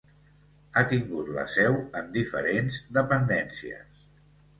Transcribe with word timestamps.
Ha 0.73 0.81
tingut 0.93 1.27
la 1.35 1.43
seu 1.55 1.77
en 1.99 2.09
diferents 2.15 2.79
dependències. 2.99 4.01